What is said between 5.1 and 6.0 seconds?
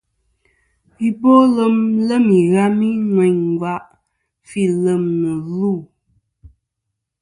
nɨ lu'.